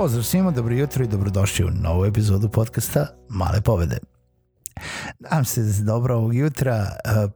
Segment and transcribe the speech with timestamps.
[0.00, 3.98] Pozdrav svima, dobro jutro i dobrodošli u novu epizodu podcasta Male pobede.
[5.18, 6.88] Nadam se da dobro ovog jutra, e,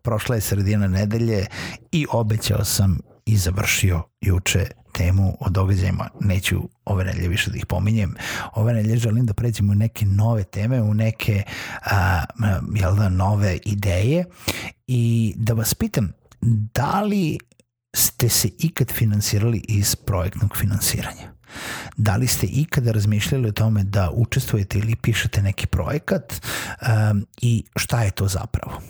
[0.03, 1.47] prošla je sredina nedelje
[1.93, 6.09] i obećao sam i završio juče temu o događajima.
[6.21, 8.15] Neću ove nedelje više da ih pominjem.
[8.55, 11.43] Ove nedelje želim da pređemo u neke nove teme, u neke
[11.85, 12.25] a,
[12.75, 14.25] jel da, nove ideje
[14.87, 16.13] i da vas pitam
[16.75, 17.39] da li
[17.97, 21.34] ste se ikad finansirali iz projektnog finansiranja?
[21.97, 27.65] Da li ste ikada razmišljali o tome da učestvujete ili pišete neki projekat um, i
[27.77, 28.81] šta je to zapravo?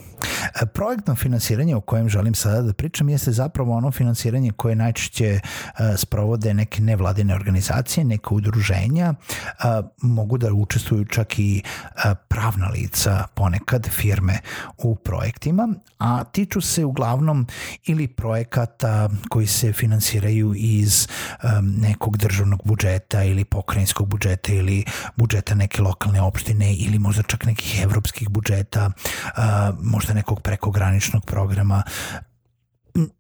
[0.75, 5.41] Projektno finansiranje o kojem želim sada da pričam jeste zapravo ono finansiranje koje najčešće e,
[5.97, 9.64] sprovode neke nevladine organizacije, neka udruženja, e,
[10.03, 11.62] mogu da učestvuju čak i
[12.05, 14.39] e, pravna lica, ponekad firme
[14.78, 17.47] u projektima, a tiču se uglavnom
[17.84, 21.09] ili projekata koji se finansiraju iz
[21.62, 24.84] nekog državnog budžeta ili pokrajinskog budžeta ili
[25.16, 28.91] budžeta neke lokalne opštine ili možda čak nekih evropskih budžeta,
[29.81, 31.82] možda nekog prekograničnog programa.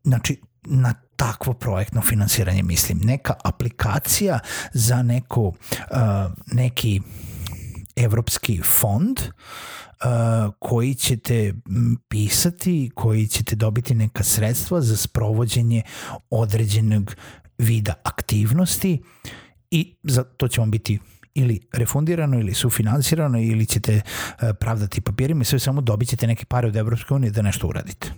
[0.04, 2.98] Znači, na takvo projektno finansiranje mislim.
[2.98, 4.38] Neka aplikacija
[4.72, 5.54] za neko, uh,
[6.52, 7.00] neki
[7.96, 11.54] evropski fond uh, koji ćete
[12.08, 15.82] pisati, koji ćete dobiti neka sredstva za sprovođenje
[16.30, 17.14] određenog
[17.58, 19.02] vida aktivnosti
[19.70, 20.98] i za to će vam biti
[21.34, 26.44] ili refundirano ili sufinansirano ili ćete e, pravdati papirima i sve samo dobit ćete neke
[26.44, 28.12] pare od Evropske unije da nešto uradite.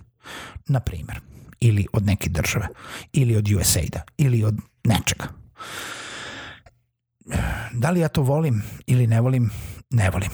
[0.67, 1.19] Na primer.
[1.59, 2.67] Ili od neke države.
[3.13, 4.01] Ili od USAID-a.
[4.17, 5.25] Ili od nečega.
[7.73, 9.49] Da li ja to volim ili ne volim?
[9.89, 10.29] Ne volim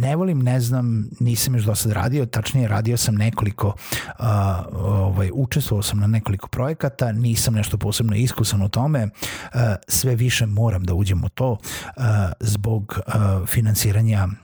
[0.00, 4.24] ne volim, ne znam, nisam još do sad radio, tačnije radio sam nekoliko, uh,
[4.72, 10.46] ovaj, učestvovao sam na nekoliko projekata, nisam nešto posebno iskusan u tome, uh, sve više
[10.46, 12.04] moram da uđem u to uh,
[12.40, 14.34] zbog uh, finansiranja uh,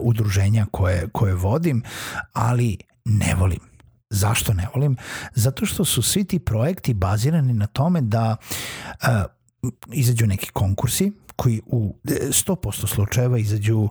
[0.00, 1.82] udruženja koje, koje vodim,
[2.32, 3.60] ali ne volim.
[4.10, 4.96] Zašto ne volim?
[5.34, 8.36] Zato što su svi ti projekti bazirani na tome da
[9.02, 9.08] uh,
[9.92, 13.90] izađu neki konkursi koji u 100% slučajeva izađu uh,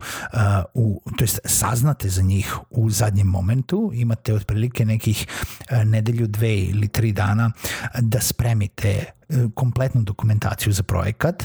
[0.73, 5.27] u, to jest saznate za njih u zadnjem momentu, imate otprilike nekih
[5.71, 7.51] uh, nedelju, dve ili tri dana
[7.99, 9.05] da spremite
[9.53, 11.43] kompletnu dokumentaciju za projekat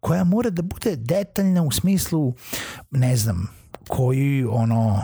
[0.00, 2.34] koja mora da bude detaljna u smislu
[2.90, 3.46] ne znam
[3.88, 5.02] koji ono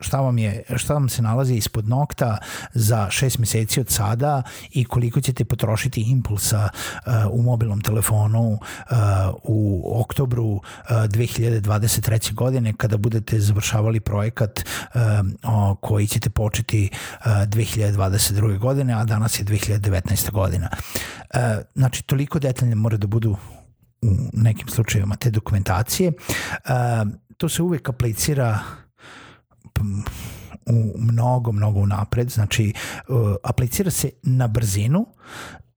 [0.00, 2.38] šta vam, je, šta vam se nalazi ispod nokta
[2.72, 8.58] za šest meseci od sada i koliko ćete potrošiti impulsa uh, u mobilnom telefonu uh,
[9.42, 10.60] u oktobru uh,
[10.90, 12.34] 2023.
[12.34, 15.00] godine kada budete završavali projekat uh,
[15.80, 18.58] koji ćete početi uh, 2022.
[18.58, 20.30] godine, a danas je 2019.
[20.30, 20.68] godina.
[20.72, 21.40] Uh,
[21.74, 23.36] znači, toliko detaljne mora da budu
[24.02, 26.08] u nekim slučajevima te dokumentacije.
[26.08, 28.58] Uh, to se uvek aplicira
[30.66, 32.72] u mnogo, mnogo unapred, znači
[33.08, 35.06] uh, aplicira se na brzinu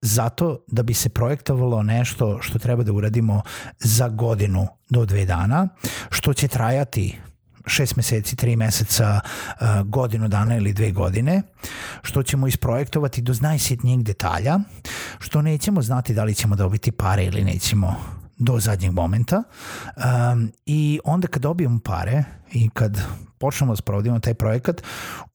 [0.01, 3.41] zato da bi se projektovalo nešto što treba da uradimo
[3.79, 5.67] za godinu do dve dana,
[6.09, 7.19] što će trajati
[7.65, 11.41] šest meseci, tri meseca, uh, godinu dana ili dve godine,
[12.01, 14.59] što ćemo isprojektovati do najsitnijeg detalja,
[15.19, 17.95] što nećemo znati da li ćemo dobiti pare ili nećemo
[18.37, 19.43] do zadnjeg momenta.
[19.95, 23.01] Um, i onda kad dobijemo pare i kad
[23.37, 24.81] počnemo da sprovodimo taj projekat,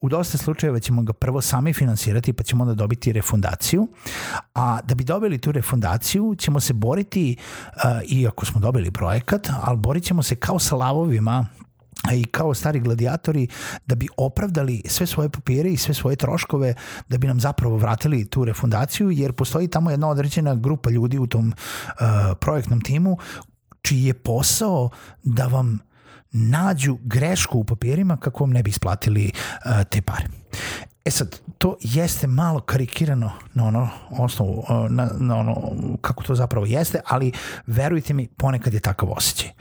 [0.01, 3.89] u dosta slučajeva ćemo ga prvo sami finansirati pa ćemo onda dobiti refundaciju,
[4.55, 9.79] a da bi dobili tu refundaciju ćemo se boriti, uh, iako smo dobili projekat, ali
[9.79, 11.47] borit ćemo se kao sa lavovima
[12.11, 13.49] i kao stari gladijatori
[13.87, 16.75] da bi opravdali sve svoje papire i sve svoje troškove
[17.09, 21.27] da bi nam zapravo vratili tu refundaciju jer postoji tamo jedna određena grupa ljudi u
[21.27, 22.05] tom uh,
[22.41, 23.19] projektnom timu
[23.83, 24.91] čiji je posao
[25.23, 25.79] da vam
[26.33, 30.27] nađu grešku u papirima kako vam ne bi isplatili uh, te pare.
[31.05, 36.67] E sad, to jeste malo karikirano na ono osnovu, na, na ono kako to zapravo
[36.67, 37.33] jeste, ali
[37.67, 39.49] verujte mi, ponekad je takav osjećaj.
[39.49, 39.53] E,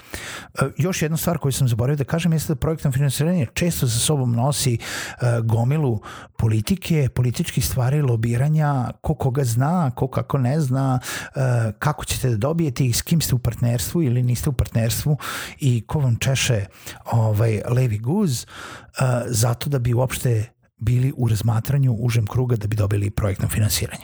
[0.78, 4.32] još jedna stvar koju sam zaboravio da kažem jeste da projektno finansiranje često sa sobom
[4.32, 6.02] nosi uh, gomilu
[6.38, 11.00] politike, političkih stvari, lobiranja, ko koga zna, ko kako ne zna,
[11.36, 11.42] uh,
[11.80, 15.18] kako ćete da dobijete i s kim ste u partnerstvu ili niste u partnerstvu
[15.60, 16.66] i ko vam češe
[17.12, 18.46] ovaj, levi guz,
[19.26, 24.04] zato da bi uopšte bili u razmatranju užem kruga da bi dobili projektno finansiranje.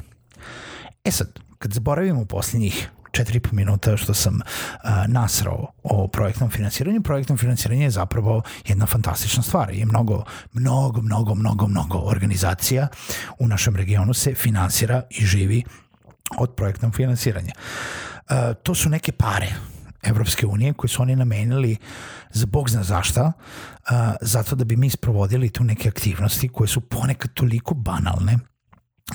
[1.03, 7.38] E sad, kad zaboravimo posljednjih 4,5 minuta što sam uh, nasrao o projektnom finansiranju, projektno
[7.38, 9.74] finansiranje je zapravo jedna fantastična stvar.
[9.74, 12.88] Je mnogo, mnogo, mnogo, mnogo, mnogo organizacija
[13.39, 15.63] u našem regionu se finansira i živi
[16.38, 17.53] od projektnog finansiranja.
[17.56, 19.53] Uh, to su neke pare
[20.03, 21.77] Evropske unije koje su oni namenili
[22.31, 23.91] za bog zna zašta, uh,
[24.21, 28.38] zato da bi mi sprovodili tu neke aktivnosti koje su ponekad toliko banalne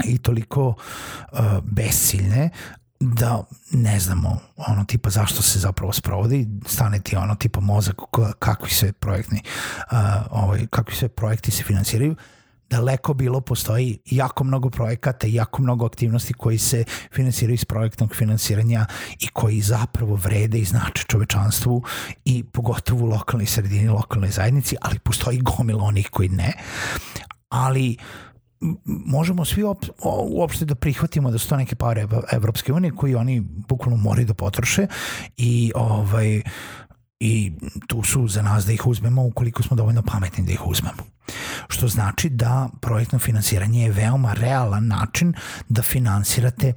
[0.05, 2.51] i toliko uh, besciljne
[3.01, 6.49] da ne znamo ono tipa zašto se zapravo sprovodi.
[6.67, 7.97] Stane ti ono tipa mozak
[8.39, 9.43] kakvi sve projektni
[9.93, 9.99] uh,
[10.31, 12.17] ovaj, kakvi sve projekti se finansiraju
[12.73, 18.15] daleko bilo postoji jako mnogo projekata i jako mnogo aktivnosti koji se finansiraju iz projektnog
[18.15, 18.87] finansiranja
[19.21, 21.83] i koji zapravo vrede i znače čovečanstvu
[22.25, 26.53] i pogotovo u lokalnoj sredini, lokalnoj zajednici, ali postoji gomila onih koji ne.
[27.49, 27.97] Ali
[28.87, 29.85] možemo svi op,
[30.31, 34.35] uopšte da prihvatimo da su to neke pare Evropske unije koji oni bukvalno moraju da
[34.35, 34.87] potroše
[35.37, 36.43] i ovaj
[37.25, 37.53] i
[37.87, 41.03] tu su za nas da ih uzmemo ukoliko smo dovoljno pametni da ih uzmemo.
[41.69, 45.35] Što znači da projektno finansiranje je veoma realan način
[45.69, 46.73] da finansirate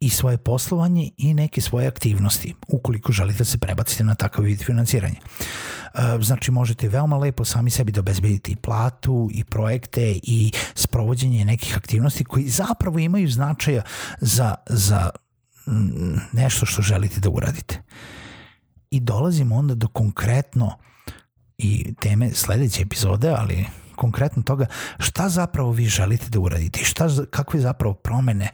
[0.00, 4.64] i svoje poslovanje i neke svoje aktivnosti, ukoliko želite da se prebacite na takav vid
[4.64, 5.20] finansiranja.
[5.94, 11.44] E, znači možete veoma lepo sami sebi da obezbedite i platu i projekte i sprovođenje
[11.44, 13.82] nekih aktivnosti koji zapravo imaju značaja
[14.20, 15.10] za, za
[16.32, 17.82] nešto što želite da uradite.
[18.90, 20.78] I dolazimo onda do konkretno
[21.58, 24.66] i teme sledeće epizode, ali konkretno toga
[24.98, 28.48] šta zapravo vi želite da uradite i šta, kakve zapravo promene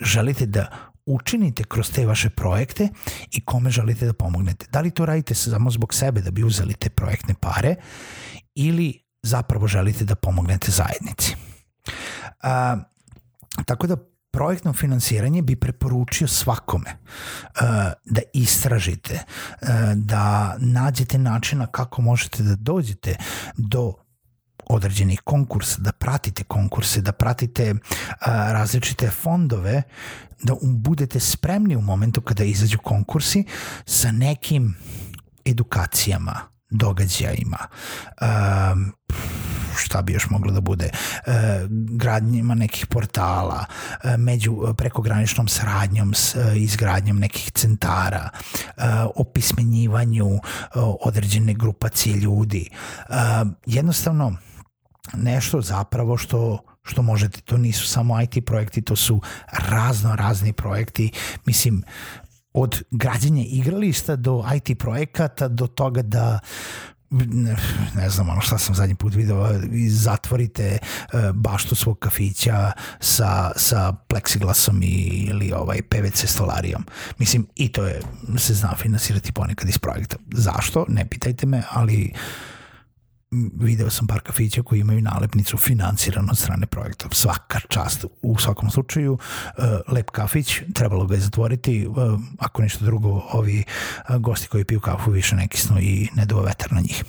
[0.00, 2.88] želite da učinite kroz te vaše projekte
[3.30, 4.66] i kome želite da pomognete.
[4.72, 7.74] Da li to radite samo zbog sebe da bi uzeli te projektne pare
[8.54, 11.36] ili zapravo želite da pomognete zajednici.
[12.42, 12.76] A,
[13.66, 13.96] tako da
[14.40, 17.60] projektno finansiranje bi preporučio svakome uh,
[18.04, 19.18] da istražite,
[19.62, 23.16] uh, da nađete načina kako možete da dođete
[23.56, 23.92] do
[24.66, 27.76] određenih konkursa, da pratite konkurse, da pratite uh,
[28.26, 29.82] različite fondove,
[30.42, 33.44] da budete spremni u momentu kada izađu konkursi
[33.84, 34.76] sa nekim
[35.44, 36.40] edukacijama,
[36.70, 37.58] događajima,
[38.20, 38.92] um,
[39.80, 41.30] šta bi još moglo da bude, e,
[41.70, 43.64] gradnjima nekih portala,
[44.04, 48.82] e, među prekograničnom sradnjom s e, izgradnjom nekih centara, e,
[49.16, 50.38] opismenjivanju e,
[51.00, 52.68] određene grupacije ljudi.
[53.08, 53.14] E,
[53.66, 54.36] jednostavno,
[55.14, 59.20] nešto zapravo što što možete, to nisu samo IT projekti, to su
[59.52, 61.12] razno razni projekti,
[61.46, 61.82] mislim,
[62.52, 66.38] od građenja igrališta do IT projekata, do toga da
[67.10, 67.56] ne,
[67.96, 69.48] ne znam ono šta sam zadnji put video
[69.88, 70.78] zatvorite
[71.12, 76.86] uh, baštu svog kafića sa, sa pleksiglasom i, ili ovaj PVC stolarijom.
[77.18, 78.00] Mislim i to je
[78.36, 80.16] se zna finansirati ponekad iz projekta.
[80.32, 80.86] Zašto?
[80.88, 82.20] Ne pitajte me ali uh,
[83.60, 87.08] video sam par kafića koji imaju nalepnicu financiran od strane projekta.
[87.12, 89.12] Svaka čast u svakom slučaju.
[89.12, 91.86] Uh, lep kafić, trebalo ga je zatvoriti.
[91.86, 93.64] Uh, ako ništa drugo, ovi
[94.08, 97.04] uh, gosti koji piju kafu više nekisno i ne duva vetar na njih.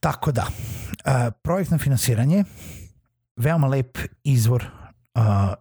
[0.00, 0.46] Tako da,
[1.42, 2.44] projektno finansiranje,
[3.36, 4.66] veoma lep izvor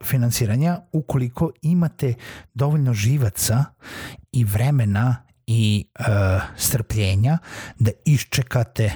[0.03, 2.13] finansiranja ukoliko imate
[2.53, 3.65] dovoljno živaca
[4.31, 5.15] i vremena
[5.47, 6.05] i uh,
[6.57, 7.37] strpljenja
[7.79, 8.91] da iščekate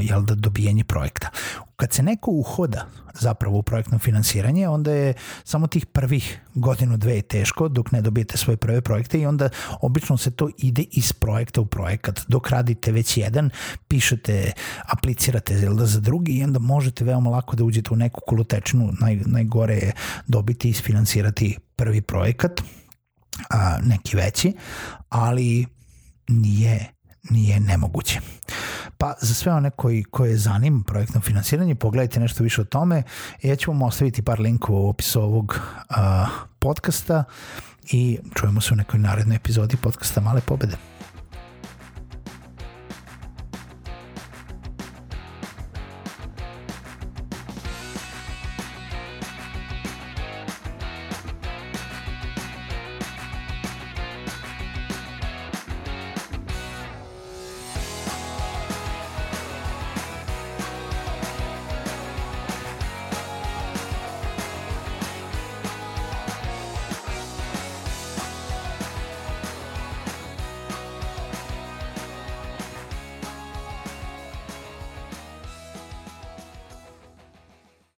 [0.00, 1.30] jel da, dobijanje projekta.
[1.76, 5.14] Kad se neko uhoda zapravo u projektno finansiranje, onda je
[5.44, 9.48] samo tih prvih godinu, dve je teško dok ne dobijete svoje prve projekte i onda
[9.80, 12.20] obično se to ide iz projekta u projekat.
[12.28, 13.50] Dok radite već jedan,
[13.88, 14.52] pišete,
[14.84, 18.92] aplicirate jel da, za drugi i onda možete veoma lako da uđete u neku kolotečinu,
[19.00, 19.92] naj, najgore je
[20.26, 22.60] dobiti i isfinansirati prvi projekat,
[23.50, 24.52] a, neki veći,
[25.08, 25.66] ali
[26.28, 26.92] nije
[27.30, 28.20] nije nemoguće.
[29.02, 33.02] Pa za sve one koji, koje zanim projektno finansiranje, pogledajte nešto više o tome.
[33.42, 35.58] Ja ću vam ostaviti par linkova u opisu ovog
[35.90, 35.96] uh,
[36.58, 37.24] podcasta
[37.92, 40.76] i čujemo se u nekoj narednoj epizodi podcasta Male pobede.